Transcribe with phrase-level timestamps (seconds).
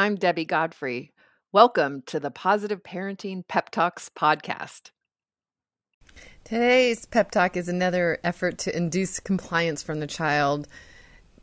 [0.00, 1.12] I'm Debbie Godfrey.
[1.52, 4.92] Welcome to the Positive Parenting Pep Talks podcast.
[6.42, 10.66] Today's pep talk is another effort to induce compliance from the child,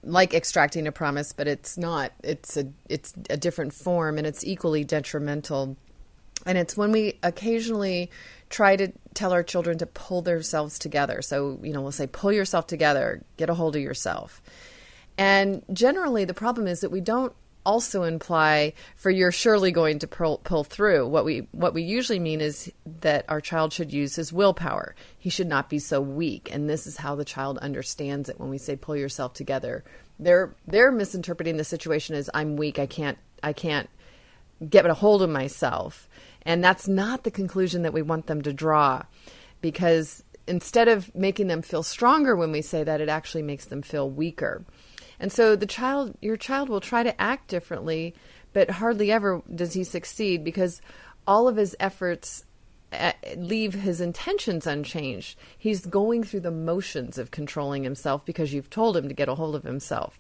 [0.02, 2.13] like extracting a promise, but it's not.
[2.23, 5.77] It's a it's a different form, and it's equally detrimental.
[6.48, 8.09] And it's when we occasionally
[8.49, 11.21] try to tell our children to pull themselves together.
[11.21, 13.21] So you know, we'll say, "Pull yourself together.
[13.38, 14.41] Get a hold of yourself."
[15.16, 17.35] And generally, the problem is that we don't
[17.67, 21.05] also imply for you're surely going to pull, pull through.
[21.05, 22.71] What we what we usually mean is
[23.02, 24.95] that our child should use his willpower.
[25.20, 28.49] He should not be so weak, and this is how the child understands it when
[28.49, 29.84] we say pull yourself together.
[30.17, 32.80] They're they're misinterpreting the situation as I'm weak.
[32.80, 33.90] I can't I can't
[34.68, 36.07] get a hold of myself.
[36.43, 39.04] And that's not the conclusion that we want them to draw
[39.60, 43.82] because instead of making them feel stronger when we say that, it actually makes them
[43.82, 44.63] feel weaker.
[45.20, 48.13] And so the child, your child will try to act differently,
[48.54, 50.82] but hardly ever does he succeed because
[51.26, 52.46] all of his efforts
[52.93, 55.38] uh, leave his intentions unchanged.
[55.57, 59.35] He's going through the motions of controlling himself because you've told him to get a
[59.35, 60.18] hold of himself.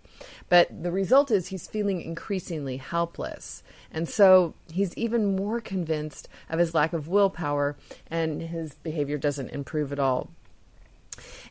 [0.49, 3.63] But the result is he's feeling increasingly helpless.
[3.89, 7.77] And so he's even more convinced of his lack of willpower,
[8.11, 10.29] and his behavior doesn't improve at all.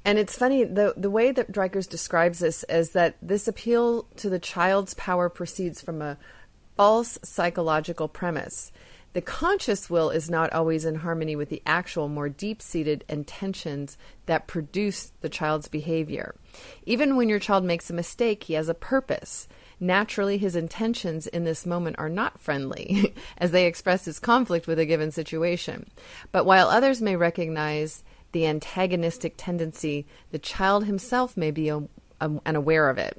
[0.04, 4.28] And it's funny the the way that Dreikurs describes this is that this appeal to
[4.28, 6.18] the child's power proceeds from a
[6.76, 8.72] false psychological premise.
[9.16, 13.96] The conscious will is not always in harmony with the actual, more deep seated intentions
[14.26, 16.34] that produce the child's behavior.
[16.84, 19.48] Even when your child makes a mistake, he has a purpose.
[19.80, 24.78] Naturally, his intentions in this moment are not friendly, as they express his conflict with
[24.78, 25.88] a given situation.
[26.30, 28.04] But while others may recognize
[28.36, 31.78] the antagonistic tendency, the child himself may be a,
[32.20, 33.18] a, unaware of it.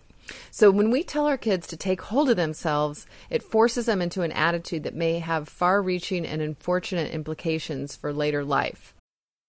[0.52, 4.22] So when we tell our kids to take hold of themselves, it forces them into
[4.22, 8.94] an attitude that may have far reaching and unfortunate implications for later life.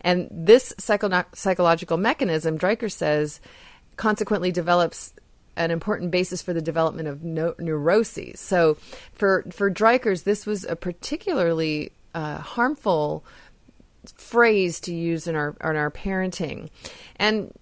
[0.00, 3.40] And this psycho- psychological mechanism, Dreikurs says,
[3.96, 5.12] consequently develops
[5.56, 8.40] an important basis for the development of no- neuroses.
[8.40, 8.76] So,
[9.12, 13.24] for for Dreikurs, this was a particularly uh, harmful
[14.16, 16.70] phrase to use in our in our parenting,
[17.16, 17.52] and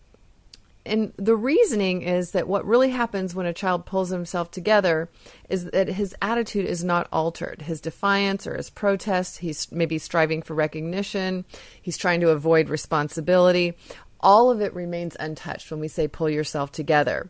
[0.86, 5.10] and the reasoning is that what really happens when a child pulls himself together
[5.48, 7.62] is that his attitude is not altered.
[7.62, 11.44] His defiance or his protest, he's maybe striving for recognition,
[11.82, 13.76] he's trying to avoid responsibility.
[14.20, 17.28] All of it remains untouched when we say pull yourself together.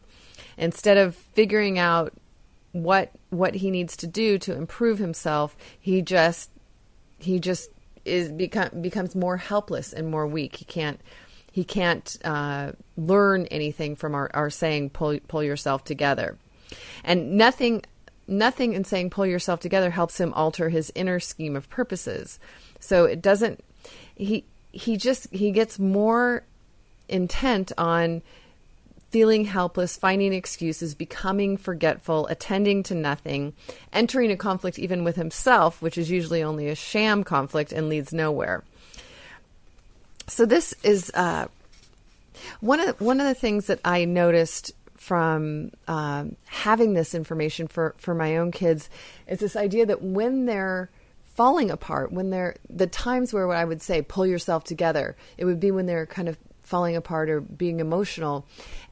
[0.56, 2.12] Instead of figuring out
[2.72, 6.50] what what he needs to do to improve himself, he just
[7.18, 7.70] he just
[8.04, 10.56] is become becomes more helpless and more weak.
[10.56, 11.00] He can't
[11.56, 16.36] he can't uh, learn anything from our, our saying pull pull yourself together
[17.02, 17.82] and nothing
[18.28, 22.38] nothing in saying pull yourself together helps him alter his inner scheme of purposes
[22.78, 23.64] so it doesn't
[24.16, 26.44] he he just he gets more
[27.08, 28.20] intent on
[29.10, 33.54] feeling helpless, finding excuses, becoming forgetful, attending to nothing,
[33.92, 38.12] entering a conflict even with himself, which is usually only a sham conflict and leads
[38.12, 38.62] nowhere.
[40.28, 41.46] So this is uh,
[42.60, 47.94] one of one of the things that I noticed from um, having this information for
[47.98, 48.90] for my own kids
[49.28, 50.90] is this idea that when they're
[51.36, 55.60] falling apart, when they're the times where I would say pull yourself together, it would
[55.60, 58.44] be when they're kind of falling apart or being emotional.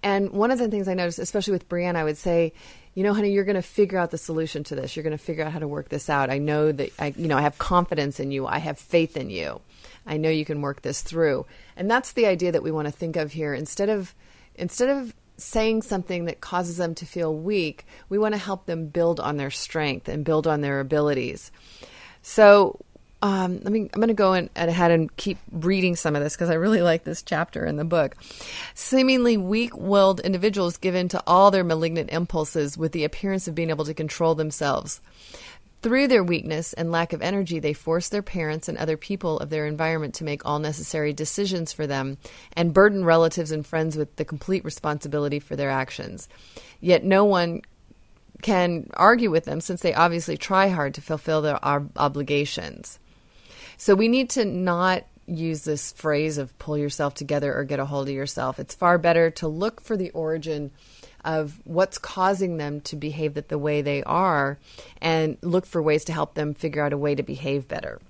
[0.02, 2.52] And one of the things I noticed, especially with Brianne, I would say,
[2.94, 4.94] you know, honey, you're going to figure out the solution to this.
[4.94, 6.30] You're going to figure out how to work this out.
[6.30, 8.46] I know that I, you know, I have confidence in you.
[8.46, 9.60] I have faith in you.
[10.06, 11.46] I know you can work this through.
[11.76, 13.54] And that's the idea that we want to think of here.
[13.54, 14.14] Instead of
[14.54, 18.86] instead of saying something that causes them to feel weak, we want to help them
[18.86, 21.50] build on their strength and build on their abilities.
[22.22, 22.78] So
[23.24, 26.34] um, let me, I'm going to go in, ahead and keep reading some of this
[26.34, 28.16] because I really like this chapter in the book.
[28.74, 33.54] Seemingly weak willed individuals give in to all their malignant impulses with the appearance of
[33.54, 35.00] being able to control themselves.
[35.84, 39.50] Through their weakness and lack of energy, they force their parents and other people of
[39.50, 42.16] their environment to make all necessary decisions for them
[42.56, 46.26] and burden relatives and friends with the complete responsibility for their actions.
[46.80, 47.60] Yet no one
[48.40, 52.98] can argue with them since they obviously try hard to fulfill their obligations.
[53.76, 57.84] So we need to not use this phrase of pull yourself together or get a
[57.84, 58.58] hold of yourself.
[58.58, 60.70] It's far better to look for the origin
[61.24, 64.58] of what's causing them to behave that the way they are
[65.00, 68.00] and look for ways to help them figure out a way to behave better.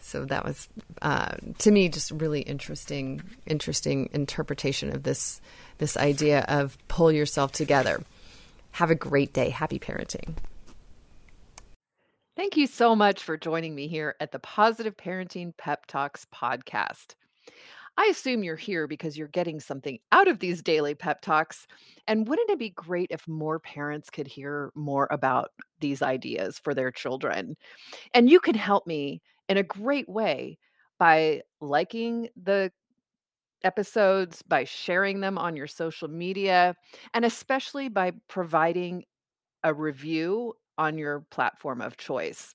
[0.00, 0.68] So that was,
[1.00, 5.40] uh, to me, just really interesting, interesting interpretation of this
[5.78, 8.02] this idea of pull yourself together.
[8.72, 9.50] Have a great day.
[9.50, 10.34] Happy parenting.
[12.36, 17.14] Thank you so much for joining me here at the Positive Parenting Pep Talks podcast.
[17.96, 21.66] I assume you're here because you're getting something out of these daily pep talks.
[22.08, 25.50] And wouldn't it be great if more parents could hear more about
[25.80, 27.56] these ideas for their children?
[28.14, 30.58] And you can help me in a great way
[30.98, 32.72] by liking the
[33.64, 36.76] episodes, by sharing them on your social media,
[37.14, 39.04] and especially by providing
[39.64, 42.54] a review on your platform of choice.